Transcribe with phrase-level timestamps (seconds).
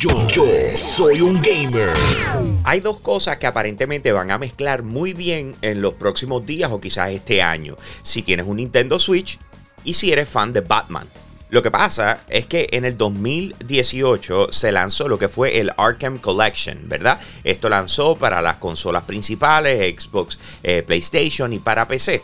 [0.00, 0.44] Yo, yo
[0.76, 1.90] soy un gamer.
[2.62, 6.80] Hay dos cosas que aparentemente van a mezclar muy bien en los próximos días o
[6.80, 7.76] quizás este año.
[8.02, 9.40] Si tienes un Nintendo Switch
[9.82, 11.08] y si eres fan de Batman.
[11.50, 16.18] Lo que pasa es que en el 2018 se lanzó lo que fue el Arkham
[16.18, 17.18] Collection, ¿verdad?
[17.42, 22.22] Esto lanzó para las consolas principales, Xbox, eh, PlayStation y para PC.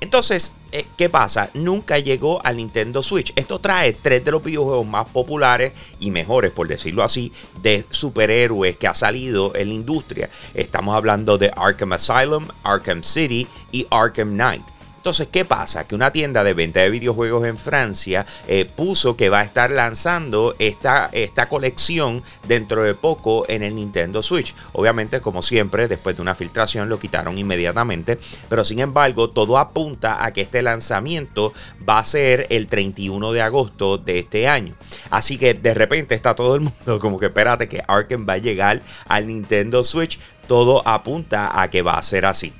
[0.00, 1.50] Entonces, eh, ¿qué pasa?
[1.54, 3.32] Nunca llegó al Nintendo Switch.
[3.36, 8.76] Esto trae tres de los videojuegos más populares y mejores, por decirlo así, de superhéroes
[8.76, 10.28] que ha salido en la industria.
[10.54, 14.75] Estamos hablando de Arkham Asylum, Arkham City y Arkham Knight.
[15.06, 15.86] Entonces, ¿qué pasa?
[15.86, 19.70] Que una tienda de venta de videojuegos en Francia eh, puso que va a estar
[19.70, 24.52] lanzando esta, esta colección dentro de poco en el Nintendo Switch.
[24.72, 30.24] Obviamente, como siempre, después de una filtración lo quitaron inmediatamente, pero sin embargo, todo apunta
[30.24, 31.52] a que este lanzamiento
[31.88, 34.74] va a ser el 31 de agosto de este año.
[35.10, 38.38] Así que de repente está todo el mundo como que espérate que Arkham va a
[38.38, 40.18] llegar al Nintendo Switch.
[40.48, 42.52] Todo apunta a que va a ser así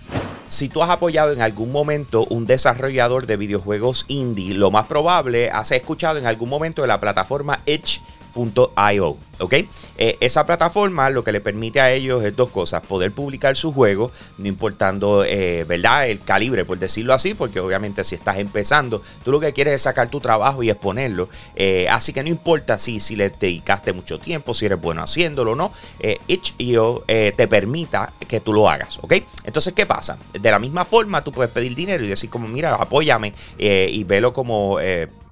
[0.49, 5.51] si tú has apoyado en algún momento un desarrollador de videojuegos indie, lo más probable
[5.51, 7.61] has escuchado en algún momento de la plataforma
[8.37, 9.17] itch.io.
[9.39, 9.53] ¿Ok?
[9.99, 13.75] Eh, esa plataforma lo que le permite a ellos es dos cosas: poder publicar sus
[13.75, 19.03] juegos, no importando, eh, ¿verdad?, el calibre, por decirlo así, porque obviamente si estás empezando,
[19.25, 21.29] tú lo que quieres es sacar tu trabajo y exponerlo.
[21.55, 25.53] Eh, así que no importa si, si le dedicaste mucho tiempo, si eres bueno haciéndolo
[25.53, 25.71] o no,
[26.27, 29.15] itch.io te permita que tú lo hagas, ¿ok?
[29.45, 30.17] Entonces, ¿qué pasa?
[30.33, 34.33] De la misma forma, tú puedes pedir dinero y decir, como, mira, apóyame y velo
[34.33, 34.79] como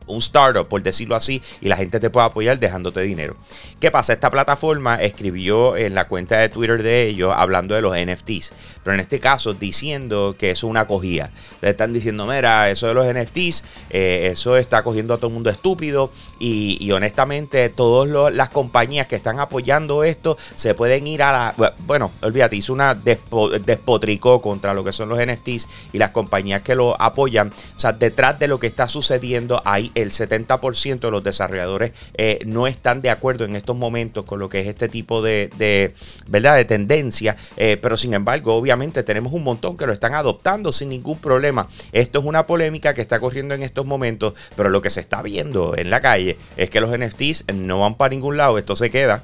[0.06, 3.36] un startup, por decirlo así, y la gente te puede apoyar dejándote dinero.
[3.80, 4.12] ¿Qué pasa?
[4.12, 8.52] Esta plataforma escribió en la cuenta de Twitter de ellos hablando de los NFTs,
[8.82, 11.30] pero en este caso diciendo que eso es una acogida.
[11.60, 15.34] Le están diciendo, mira, eso de los NFTs, eh, eso está cogiendo a todo el
[15.34, 21.32] mundo estúpido y, honestamente todas las compañías que están apoyando esto se pueden ir a
[21.32, 21.74] la...
[21.80, 26.74] Bueno, olvídate, hizo una despotricó contra lo que son los NFTs y las compañías que
[26.74, 27.52] lo apoyan.
[27.76, 32.40] O sea, detrás de lo que está sucediendo hay el 70% de los desarrolladores eh,
[32.46, 35.92] no están de acuerdo en estos momentos con lo que es este tipo de,
[36.28, 36.56] ¿verdad?
[36.56, 40.88] de tendencia, eh, pero sin embargo, obviamente tenemos un montón que lo están adoptando sin
[40.88, 41.68] ningún problema.
[41.92, 45.22] Esto es una polémica que está corriendo en estos momentos, pero lo que se está
[45.22, 48.90] viendo en la calle es que los NFTs no van para ningún lado, esto se
[48.90, 49.22] queda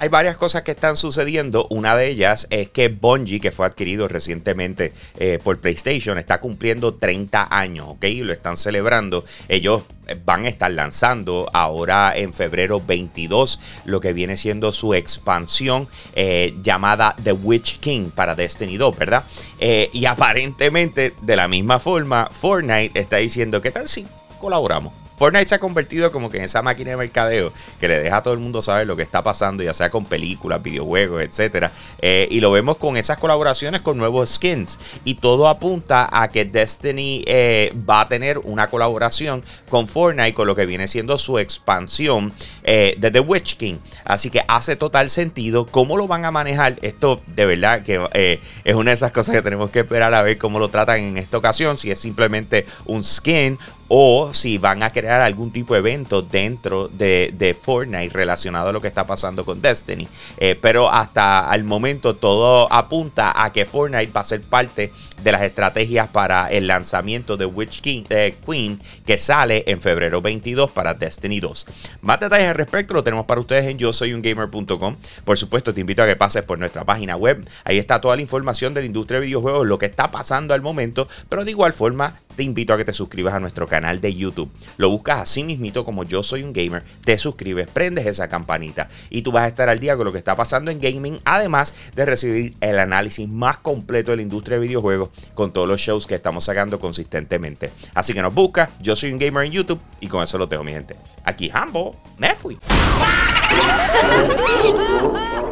[0.00, 1.66] hay varias cosas que están sucediendo.
[1.68, 6.94] Una de ellas es que Bungie, que fue adquirido recientemente eh, por PlayStation, está cumpliendo
[6.94, 8.06] 30 años, ¿ok?
[8.22, 9.26] Lo están celebrando.
[9.48, 9.82] Ellos
[10.24, 16.54] van a estar lanzando ahora en febrero 22 lo que viene siendo su expansión eh,
[16.62, 19.22] llamada The Witch King para Destiny 2, ¿verdad?
[19.58, 24.06] Eh, y aparentemente de la misma forma Fortnite está diciendo, ¿qué tal si
[24.40, 24.99] colaboramos?
[25.20, 28.22] Fortnite se ha convertido como que en esa máquina de mercadeo que le deja a
[28.22, 31.72] todo el mundo saber lo que está pasando, ya sea con películas, videojuegos, etcétera.
[32.00, 34.78] Eh, y lo vemos con esas colaboraciones con nuevos skins.
[35.04, 40.46] Y todo apunta a que Destiny eh, va a tener una colaboración con Fortnite, con
[40.46, 42.32] lo que viene siendo su expansión
[42.62, 43.76] eh, de The Witch King.
[44.06, 45.66] Así que hace total sentido.
[45.66, 46.78] ¿Cómo lo van a manejar?
[46.80, 50.38] Esto de verdad que es una de esas cosas que tenemos que esperar a ver
[50.38, 51.76] cómo lo tratan en esta ocasión.
[51.76, 53.58] Si es simplemente un skin
[53.92, 58.80] o si van a crear algún tipo de evento dentro de, Fortnite relacionado a lo
[58.80, 60.06] que está pasando con Destiny.
[60.38, 64.92] Eh, pero hasta el momento todo apunta a que Fortnite va a ser parte
[65.24, 68.04] de las estrategias para el lanzamiento de Witch King,
[68.46, 71.66] Queen que sale en febrero 22 para Destiny 2.
[72.02, 74.96] Más detalles al respecto lo tenemos para ustedes en yo soy un gamer.com.
[75.24, 77.44] Por supuesto, te invito a que pases por nuestra página web.
[77.64, 80.62] Ahí está toda la información de la industria de videojuegos, lo que está pasando al
[80.62, 84.14] momento, pero de igual forma te invito a que te suscribas a nuestro canal de
[84.14, 84.50] YouTube.
[84.78, 89.20] Lo buscas así mismito como yo soy un gamer, te suscribes, prendes esa campanita y
[89.20, 92.06] tú vas a estar al día con lo que está pasando en gaming, además de
[92.06, 96.14] recibir el análisis más completo de la industria de videojuegos con todos los shows que
[96.14, 97.72] estamos sacando consistentemente.
[97.92, 100.64] Así que nos busca, yo soy un gamer en YouTube y con eso lo tengo
[100.64, 100.96] mi gente.
[101.24, 102.56] Aquí Hambo, me fui.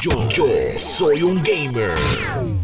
[0.00, 0.46] Yo, yo
[0.78, 1.90] soy un gamer.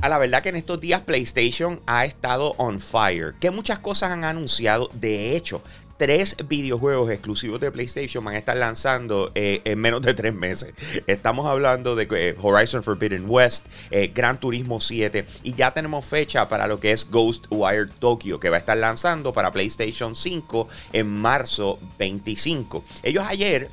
[0.03, 3.35] A la verdad que en estos días PlayStation ha estado on fire.
[3.41, 4.89] Que muchas cosas han anunciado.
[4.93, 5.61] De hecho,
[6.05, 10.75] tres videojuegos exclusivos de PlayStation van a estar lanzando eh, en menos de tres meses.
[11.07, 16.47] Estamos hablando de eh, Horizon Forbidden West, eh, Gran Turismo 7 y ya tenemos fecha
[16.47, 21.07] para lo que es Ghostwire Tokyo que va a estar lanzando para PlayStation 5 en
[21.07, 22.85] marzo 25.
[23.03, 23.71] Ellos ayer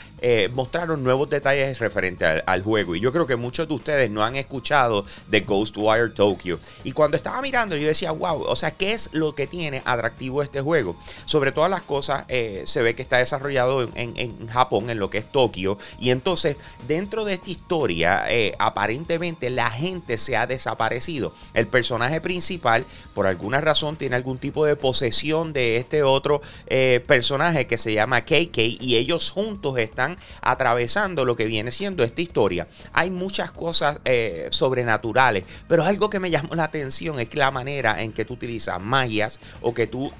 [0.53, 4.23] mostraron nuevos detalles referente al, al, juego y yo creo que muchos de ustedes no
[4.23, 6.59] han escuchado de Ghostwire Tokyo.
[6.85, 10.41] Y cuando estaba mirando yo decía, wow, o sea, ¿qué es lo que tiene atractivo
[10.41, 10.95] este juego?
[11.25, 15.27] Sobre todas las cosas, se ve que está desarrollado en, Japón, en lo que es
[15.27, 15.77] Tokio.
[15.99, 16.57] Y entonces,
[16.87, 21.33] dentro de esta historia, eh, aparentemente la gente se ha desaparecido.
[21.53, 27.03] El personaje principal, por alguna razón, tiene algún tipo de posesión de este otro eh,
[27.07, 28.57] personaje que se llama KK.
[28.57, 32.67] Y ellos juntos están atravesando lo que viene siendo esta historia.
[32.93, 37.51] Hay muchas cosas eh, sobrenaturales, pero algo que me llamó la atención es que la
[37.51, 40.11] manera en que tú utilizas magias o que tú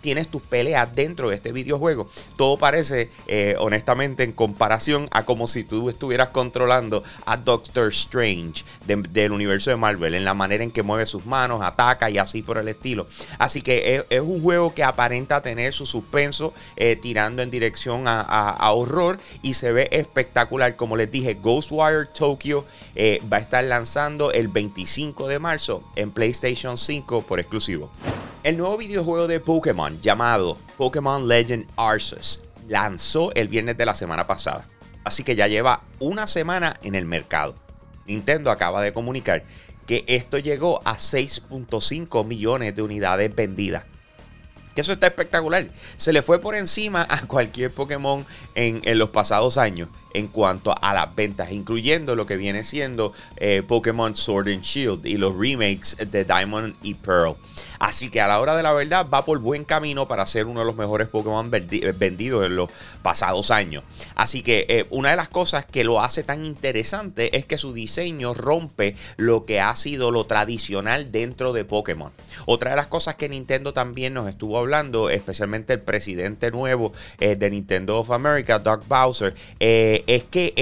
[0.00, 5.46] tienes tus peleas dentro de este videojuego todo parece, eh, honestamente, en comparación a como
[5.46, 10.70] si tú estuvieras controlando a Doctor Strange del universo de Marvel, en la manera en
[10.70, 13.06] que mueve sus manos, ataca y así por el estilo.
[13.38, 18.70] Así que es, un juego que aparenta tener su suspenso eh, tirando en dirección a,
[18.72, 20.76] horror y se ve espectacular.
[20.76, 22.64] Como les dije, Ghostwire Tokyo
[22.94, 27.90] eh, va a estar lanzando el 25 de marzo en PlayStation 5 por exclusivo.
[28.42, 34.26] El nuevo videojuego de Pokémon llamado Pokémon Legend Arceus lanzó el viernes de la semana
[34.26, 34.66] pasada.
[35.04, 37.54] Así que ya lleva una semana en el mercado.
[38.06, 39.42] Nintendo acaba de comunicar
[39.86, 43.84] que esto llegó a 6.5 millones de unidades vendidas.
[44.74, 45.68] Que eso está espectacular.
[45.98, 50.94] Se le fue por encima a cualquier Pokémon en, los pasados años en cuanto a
[50.94, 55.96] las ventas, incluyendo lo que viene siendo eh, Pokémon Sword and Shield y los remakes
[56.10, 57.36] de Diamond y Pearl.
[57.80, 60.60] Así que a la hora de la verdad va por buen camino para ser uno
[60.60, 62.68] de los mejores Pokémon vendidos en los
[63.00, 63.84] pasados años.
[64.14, 67.72] Así que eh, una de las cosas que lo hace tan interesante es que su
[67.72, 72.12] diseño rompe lo que ha sido lo tradicional dentro de Pokémon.
[72.44, 77.34] Otra de las cosas que Nintendo también nos estuvo hablando, especialmente el presidente nuevo eh,
[77.34, 80.54] de Nintendo of America, Doug Bowser, eh, es que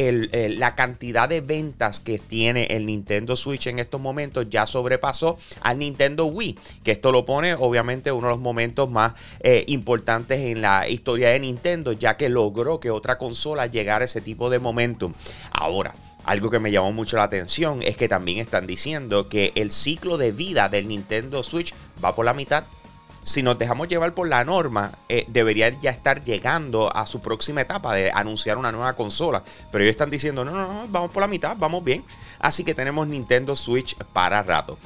[0.56, 5.78] la cantidad de ventas que tiene el Nintendo Switch en estos momentos ya sobrepasó al
[5.78, 10.62] Nintendo Wii, que esto lo pone obviamente uno de los momentos más eh, importantes en
[10.62, 14.58] la historia de Nintendo, ya que logró que otra consola llegara a ese tipo de
[14.58, 15.12] momentum.
[15.52, 15.94] Ahora,
[16.24, 20.18] algo que me llamó mucho la atención es que también están diciendo que el ciclo
[20.18, 21.74] de vida del Nintendo Switch
[22.04, 22.64] va por la mitad
[23.28, 27.60] si nos dejamos llevar por la norma, eh, debería ya estar llegando a su próxima
[27.60, 29.42] etapa de anunciar una nueva consola.
[29.70, 32.04] Pero ellos están diciendo, no, no, no, vamos por la mitad, vamos bien.
[32.38, 34.78] Así que tenemos Nintendo Switch para rato.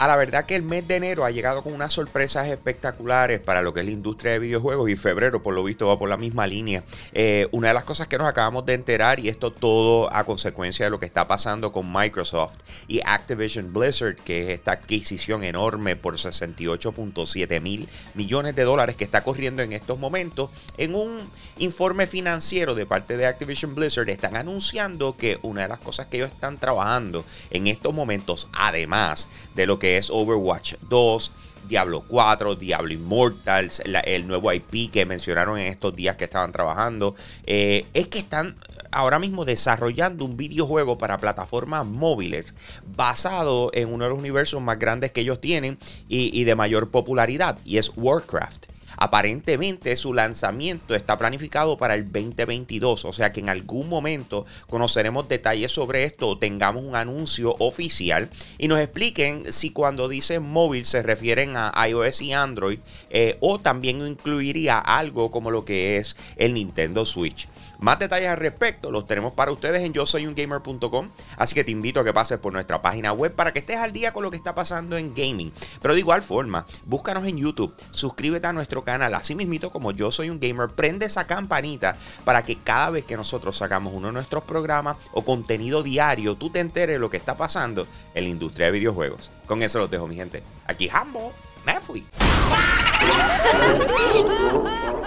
[0.00, 3.60] A la verdad que el mes de enero ha llegado con unas sorpresas espectaculares para
[3.60, 6.16] lo que es la industria de videojuegos y febrero por lo visto va por la
[6.16, 6.82] misma línea.
[7.12, 10.86] Eh, una de las cosas que nos acabamos de enterar y esto todo a consecuencia
[10.86, 15.96] de lo que está pasando con Microsoft y Activision Blizzard, que es esta adquisición enorme
[15.96, 20.48] por 68.7 mil millones de dólares que está corriendo en estos momentos,
[20.78, 25.78] en un informe financiero de parte de Activision Blizzard están anunciando que una de las
[25.78, 31.32] cosas que ellos están trabajando en estos momentos, además de lo que es Overwatch 2,
[31.68, 37.14] Diablo 4, Diablo Immortals, el nuevo IP que mencionaron en estos días que estaban trabajando,
[37.46, 38.56] eh, es que están
[38.90, 42.54] ahora mismo desarrollando un videojuego para plataformas móviles
[42.96, 45.78] basado en uno de los universos más grandes que ellos tienen
[46.08, 48.69] y de mayor popularidad, y es Warcraft.
[49.02, 55.26] Aparentemente su lanzamiento está planificado para el 2022, o sea que en algún momento conoceremos
[55.26, 58.28] detalles sobre esto o tengamos un anuncio oficial
[58.58, 62.78] y nos expliquen si cuando dicen móvil se refieren a iOS y Android
[63.08, 67.48] eh, o también incluiría algo como lo que es el Nintendo Switch.
[67.80, 71.08] Más detalles al respecto los tenemos para ustedes en yo soy un gamer.com,
[71.38, 73.92] así que te invito a que pases por nuestra página web para que estés al
[73.92, 75.50] día con lo que está pasando en gaming.
[75.80, 80.12] Pero de igual forma, búscanos en YouTube, suscríbete a nuestro canal, así mismito como yo
[80.12, 84.12] soy un gamer, prende esa campanita para que cada vez que nosotros sacamos uno de
[84.12, 88.30] nuestros programas o contenido diario, tú te enteres de lo que está pasando en la
[88.30, 89.30] industria de videojuegos.
[89.46, 90.42] Con eso los dejo, mi gente.
[90.66, 91.32] Aquí Hambo,
[91.64, 92.04] me fui.